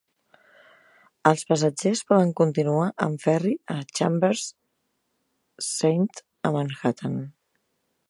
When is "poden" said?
2.13-2.31